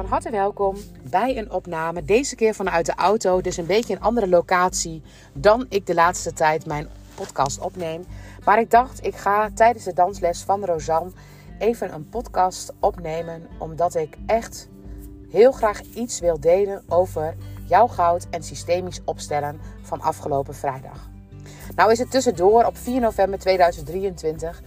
[0.00, 0.76] Van harte welkom
[1.10, 2.04] bij een opname.
[2.04, 6.32] Deze keer vanuit de auto, dus een beetje een andere locatie dan ik de laatste
[6.32, 8.04] tijd mijn podcast opneem.
[8.44, 11.10] Maar ik dacht, ik ga tijdens de dansles van Rosanne
[11.58, 14.68] even een podcast opnemen, omdat ik echt
[15.30, 17.36] heel graag iets wil delen over
[17.66, 21.08] jouw goud en systemisch opstellen van afgelopen vrijdag.
[21.74, 24.62] Nou is het tussendoor op 4 november 2023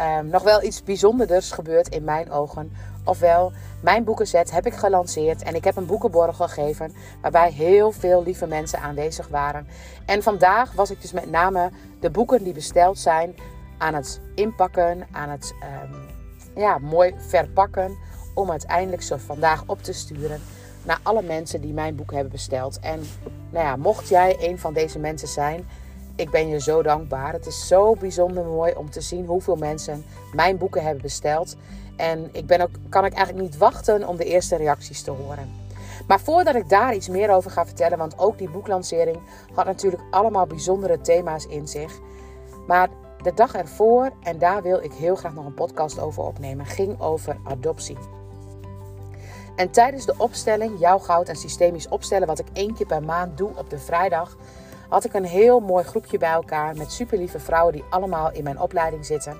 [0.00, 2.72] um, nog wel iets bijzonders gebeurd in mijn ogen.
[3.04, 8.22] Ofwel, mijn boekenzet heb ik gelanceerd en ik heb een boekenborrel gegeven waarbij heel veel
[8.22, 9.66] lieve mensen aanwezig waren.
[10.06, 13.34] En vandaag was ik dus met name de boeken die besteld zijn
[13.78, 15.96] aan het inpakken, aan het um,
[16.54, 17.96] ja, mooi verpakken
[18.34, 20.40] om uiteindelijk zo vandaag op te sturen
[20.82, 22.78] naar alle mensen die mijn boek hebben besteld.
[22.80, 23.00] En
[23.50, 25.66] nou ja, mocht jij een van deze mensen zijn,
[26.20, 27.32] ik ben je zo dankbaar.
[27.32, 31.56] Het is zo bijzonder mooi om te zien hoeveel mensen mijn boeken hebben besteld.
[31.96, 35.52] En ik ben ook, kan ik eigenlijk niet wachten om de eerste reacties te horen.
[36.06, 39.18] Maar voordat ik daar iets meer over ga vertellen, want ook die boeklancering
[39.54, 41.98] had natuurlijk allemaal bijzondere thema's in zich.
[42.66, 42.88] Maar
[43.22, 47.00] de dag ervoor, en daar wil ik heel graag nog een podcast over opnemen, ging
[47.00, 47.98] over adoptie.
[49.56, 53.36] En tijdens de opstelling, jouw goud en systemisch opstellen, wat ik één keer per maand
[53.36, 54.36] doe op de vrijdag,
[54.90, 58.60] had ik een heel mooi groepje bij elkaar met superlieve vrouwen die allemaal in mijn
[58.60, 59.36] opleiding zitten.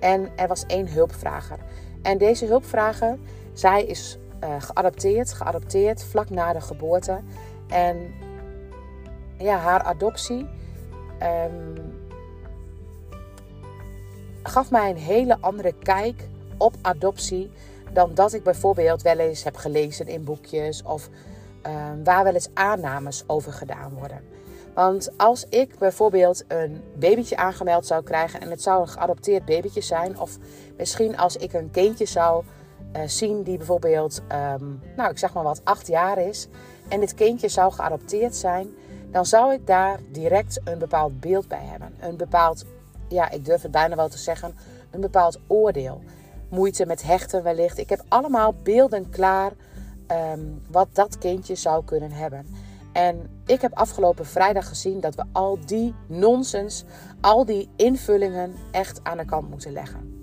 [0.00, 1.58] En er was één hulpvrager.
[2.02, 3.18] En deze hulpvrager,
[3.52, 7.20] zij is uh, geadopteerd, geadopteerd vlak na de geboorte.
[7.68, 8.14] En
[9.38, 10.46] ja, haar adoptie
[11.22, 11.98] um,
[14.42, 17.50] gaf mij een hele andere kijk op adoptie
[17.92, 21.08] dan dat ik bijvoorbeeld wel eens heb gelezen in boekjes of
[21.66, 24.37] um, waar wel eens aannames over gedaan worden.
[24.78, 29.80] Want als ik bijvoorbeeld een babytje aangemeld zou krijgen en het zou een geadopteerd babytje
[29.80, 30.38] zijn, of
[30.76, 32.44] misschien als ik een kindje zou
[32.96, 36.48] uh, zien die bijvoorbeeld, um, nou ik zeg maar wat, acht jaar is,
[36.88, 38.68] en dit kindje zou geadopteerd zijn,
[39.10, 41.94] dan zou ik daar direct een bepaald beeld bij hebben.
[42.00, 42.64] Een bepaald,
[43.08, 44.54] ja, ik durf het bijna wel te zeggen,
[44.90, 46.00] een bepaald oordeel.
[46.48, 47.78] Moeite met hechten wellicht.
[47.78, 49.52] Ik heb allemaal beelden klaar
[50.32, 52.67] um, wat dat kindje zou kunnen hebben.
[52.92, 56.84] En ik heb afgelopen vrijdag gezien dat we al die nonsens,
[57.20, 60.16] al die invullingen echt aan de kant moeten leggen.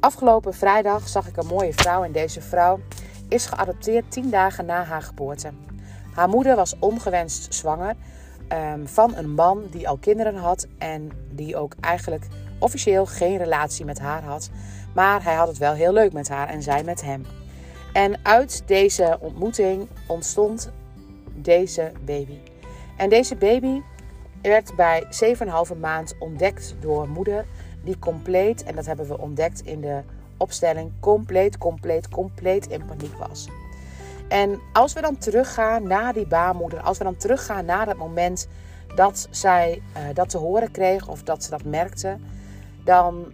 [0.00, 2.80] Afgelopen vrijdag zag ik een mooie vrouw en deze vrouw
[3.28, 5.50] is geadopteerd tien dagen na haar geboorte.
[6.14, 7.94] Haar moeder was ongewenst zwanger
[8.52, 12.26] um, van een man die al kinderen had en die ook eigenlijk
[12.58, 14.50] officieel geen relatie met haar had.
[14.94, 17.26] Maar hij had het wel heel leuk met haar en zij met hem.
[17.92, 20.70] En uit deze ontmoeting ontstond
[21.42, 22.38] deze baby.
[22.96, 23.82] En deze baby
[24.42, 25.06] werd bij
[25.72, 27.46] 7,5 maand ontdekt door moeder,
[27.84, 30.02] die compleet, en dat hebben we ontdekt in de
[30.36, 33.48] opstelling, compleet, compleet, compleet in paniek was.
[34.28, 38.48] En als we dan teruggaan naar die baarmoeder, als we dan teruggaan naar dat moment
[38.94, 42.16] dat zij uh, dat te horen kreeg of dat ze dat merkte,
[42.84, 43.32] dan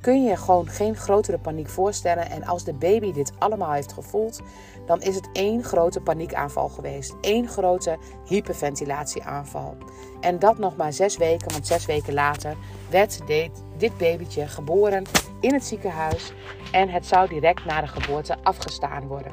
[0.00, 2.30] kun je gewoon geen grotere paniek voorstellen.
[2.30, 4.40] En als de baby dit allemaal heeft gevoeld,
[4.86, 7.14] dan is het één grote paniekaanval geweest.
[7.20, 9.76] Eén grote hyperventilatieaanval.
[10.20, 12.56] En dat nog maar zes weken, want zes weken later
[12.90, 15.04] werd dit, babytje geboren
[15.40, 16.32] in het ziekenhuis.
[16.72, 19.32] En het zou direct na de geboorte afgestaan worden.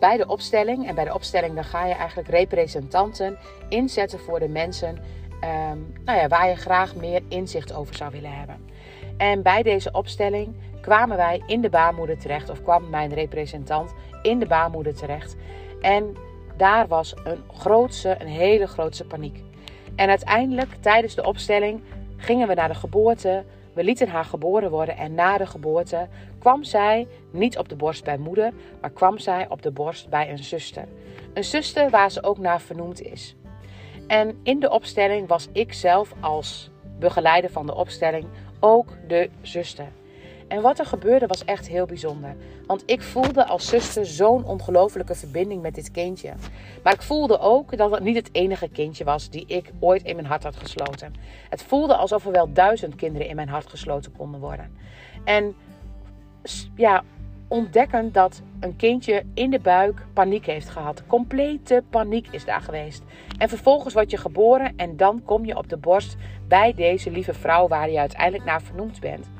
[0.00, 3.38] Bij de opstelling, en bij de opstelling dan ga je eigenlijk representanten
[3.68, 4.98] inzetten voor de mensen
[5.40, 8.64] um, nou ja, waar je graag meer inzicht over zou willen hebben.
[9.16, 14.38] En bij deze opstelling kwamen wij in de baarmoeder terecht, of kwam mijn representant in
[14.38, 15.36] de baarmoeder terecht.
[15.80, 16.16] En
[16.56, 19.42] daar was een grootse, een hele grootse paniek.
[19.96, 21.82] En uiteindelijk, tijdens de opstelling,
[22.16, 23.44] gingen we naar de geboorte.
[23.72, 26.08] We lieten haar geboren worden en na de geboorte
[26.38, 30.30] kwam zij niet op de borst bij moeder, maar kwam zij op de borst bij
[30.30, 30.84] een zuster.
[31.34, 33.36] Een zuster waar ze ook naar vernoemd is.
[34.06, 38.26] En in de opstelling was ik zelf als begeleider van de opstelling
[38.60, 39.88] ook de zuster.
[40.48, 42.36] En wat er gebeurde was echt heel bijzonder.
[42.66, 46.32] Want ik voelde als zuster zo'n ongelofelijke verbinding met dit kindje.
[46.82, 50.14] Maar ik voelde ook dat het niet het enige kindje was die ik ooit in
[50.14, 51.14] mijn hart had gesloten.
[51.48, 54.76] Het voelde alsof er wel duizend kinderen in mijn hart gesloten konden worden.
[55.24, 55.54] En
[56.76, 57.04] ja,
[57.48, 61.02] ontdekken dat een kindje in de buik paniek heeft gehad.
[61.06, 63.02] Complete paniek is daar geweest.
[63.38, 66.16] En vervolgens word je geboren en dan kom je op de borst
[66.48, 69.30] bij deze lieve vrouw waar je uiteindelijk naar vernoemd bent.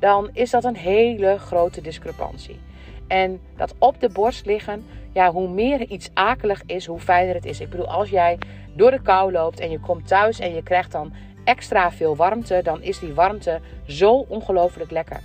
[0.00, 2.60] Dan is dat een hele grote discrepantie.
[3.06, 7.44] En dat op de borst liggen, ja, hoe meer iets akelig is, hoe fijner het
[7.44, 7.60] is.
[7.60, 8.38] Ik bedoel, als jij
[8.74, 11.12] door de kou loopt en je komt thuis en je krijgt dan
[11.44, 15.20] extra veel warmte, dan is die warmte zo ongelooflijk lekker.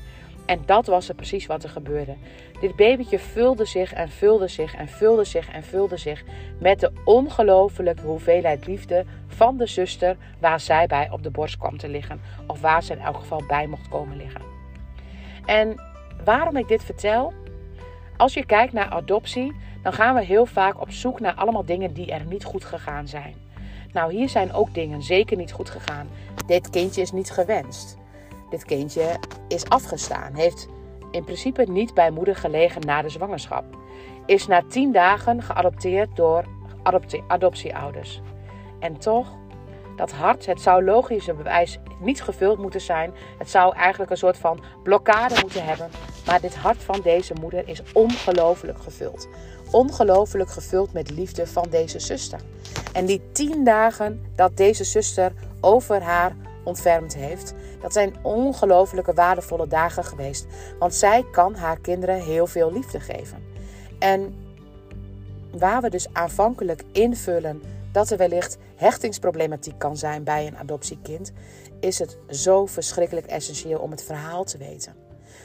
[0.46, 2.16] En dat was er precies wat er gebeurde.
[2.60, 6.24] Dit babytje vulde zich en vulde zich en vulde zich en vulde zich
[6.60, 11.78] met de ongelofelijke hoeveelheid liefde van de zuster waar zij bij op de borst kwam
[11.78, 12.22] te liggen.
[12.48, 14.42] Of waar ze in elk geval bij mocht komen liggen.
[15.46, 15.82] En
[16.24, 17.34] waarom ik dit vertel?
[18.18, 21.94] Als je kijkt naar adoptie, dan gaan we heel vaak op zoek naar allemaal dingen
[21.94, 23.36] die er niet goed gegaan zijn.
[23.92, 26.08] Nou, hier zijn ook dingen zeker niet goed gegaan.
[26.46, 27.98] Dit kindje is niet gewenst.
[28.54, 30.34] Dit kindje is afgestaan.
[30.34, 30.68] Heeft
[31.12, 33.64] in principe niet bij moeder gelegen na de zwangerschap.
[34.26, 36.44] Is na tien dagen geadopteerd door
[37.28, 38.22] adoptieouders.
[38.80, 39.28] En toch,
[39.96, 43.14] dat hart, het zou logische bewijs niet gevuld moeten zijn.
[43.38, 45.90] Het zou eigenlijk een soort van blokkade moeten hebben.
[46.26, 49.28] Maar dit hart van deze moeder is ongelooflijk gevuld.
[49.72, 52.40] Ongelooflijk gevuld met liefde van deze zuster.
[52.92, 57.54] En die tien dagen dat deze zuster over haar ontfermd heeft,
[57.84, 60.46] dat zijn ongelooflijke waardevolle dagen geweest.
[60.80, 63.44] Want zij kan haar kinderen heel veel liefde geven.
[64.00, 64.36] En
[65.52, 71.32] waar we dus aanvankelijk invullen dat er wellicht hechtingsproblematiek kan zijn bij een adoptiekind,
[71.80, 74.94] is het zo verschrikkelijk essentieel om het verhaal te weten.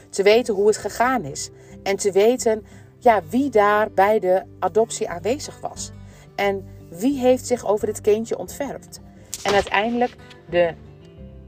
[0.09, 1.49] Te weten hoe het gegaan is
[1.83, 2.65] en te weten
[2.97, 5.91] ja, wie daar bij de adoptie aanwezig was.
[6.35, 8.99] En wie heeft zich over dit kindje ontfermd.
[9.43, 10.15] En uiteindelijk
[10.49, 10.73] de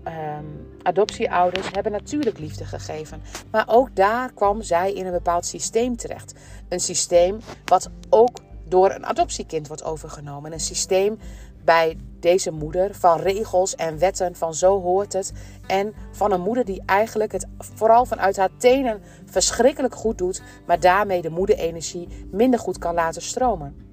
[0.06, 3.22] um, adoptieouders hebben natuurlijk liefde gegeven.
[3.52, 6.34] Maar ook daar kwam zij in een bepaald systeem terecht.
[6.70, 8.38] Een systeem wat ook
[8.68, 10.54] door een adoptiekind wordt overgenomen.
[10.54, 11.20] Een systeem
[11.64, 15.34] bij deze moeder van regels en wetten van zo hoort het.
[15.68, 20.80] En van een moeder die eigenlijk het vooral vanuit haar tenen verschrikkelijk goed doet, maar
[20.80, 23.90] daarmee de moederenergie minder goed kan laten stromen.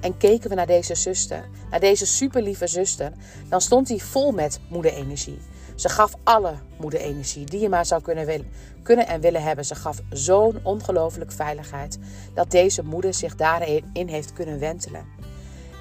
[0.00, 3.12] En keken we naar deze zuster, naar deze superlieve zuster,
[3.48, 5.38] dan stond hij vol met moederenergie.
[5.74, 8.50] Ze gaf alle moederenergie die je maar zou kunnen, willen,
[8.82, 9.64] kunnen en willen hebben.
[9.64, 11.98] Ze gaf zo'n ongelooflijke veiligheid
[12.34, 15.04] dat deze moeder zich daarin heeft kunnen wentelen.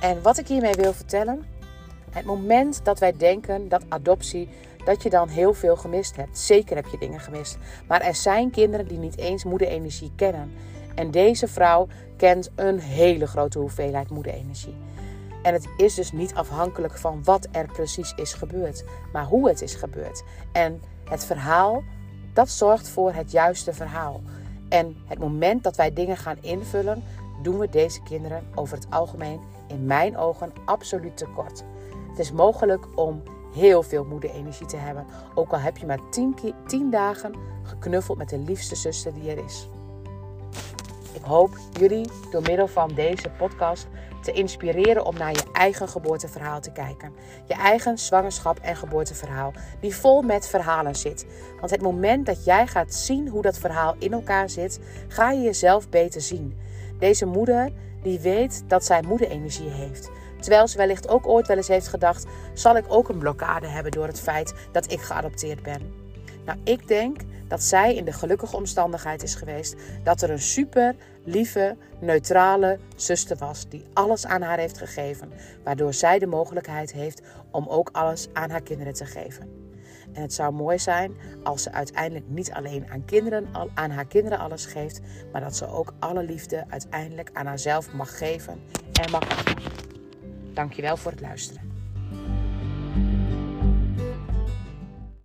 [0.02, 1.46] En wat ik hiermee wil vertellen,
[2.12, 4.50] het moment dat wij denken dat adoptie,
[4.86, 6.38] dat je dan heel veel gemist hebt.
[6.40, 7.58] Zeker heb je dingen gemist.
[7.88, 10.52] Maar er zijn kinderen die niet eens moederenergie kennen.
[10.96, 14.76] En deze vrouw kent een hele grote hoeveelheid moederenergie.
[15.42, 18.84] En het is dus niet afhankelijk van wat er precies is gebeurd,
[19.14, 20.24] maar hoe het is gebeurd.
[20.52, 21.84] En het verhaal,
[22.34, 24.22] dat zorgt voor het juiste verhaal.
[24.70, 27.04] En het moment dat wij dingen gaan invullen,
[27.42, 31.64] doen we deze kinderen over het algemeen in mijn ogen absoluut tekort.
[32.10, 33.24] Het is mogelijk om
[33.54, 35.06] heel veel moederenergie te hebben,
[35.36, 36.10] ook al heb je maar
[36.66, 37.34] tien dagen
[37.64, 39.70] geknuffeld met de liefste zuster die er is.
[41.14, 43.88] Ik hoop jullie door middel van deze podcast
[44.24, 47.14] te inspireren om naar je eigen geboorteverhaal te kijken.
[47.46, 51.26] Je eigen zwangerschap en geboorteverhaal, die vol met verhalen zit.
[51.60, 55.42] Want het moment dat jij gaat zien hoe dat verhaal in elkaar zit, ga je
[55.42, 56.58] jezelf beter zien.
[57.00, 57.72] Deze moeder,
[58.04, 60.10] die weet dat zij moederenergie heeft.
[60.40, 63.92] Terwijl ze wellicht ook ooit wel eens heeft gedacht: zal ik ook een blokkade hebben
[63.92, 65.94] door het feit dat ik geadopteerd ben?
[66.46, 67.22] Nou, ik denk
[67.52, 73.38] dat zij in de gelukkige omstandigheid is geweest dat er een super lieve, neutrale zuster
[73.38, 75.32] was die alles aan haar heeft gegeven,
[75.64, 77.22] waardoor zij de mogelijkheid heeft
[77.52, 79.50] om ook alles aan haar kinderen te geven.
[80.14, 81.14] En het zou mooi zijn
[81.44, 85.68] als ze uiteindelijk niet alleen aan, kinderen, aan haar kinderen alles geeft, maar dat ze
[85.68, 88.62] ook alle liefde uiteindelijk aan haarzelf mag geven
[89.02, 89.44] en mag.
[90.54, 91.71] Dankjewel voor het luisteren.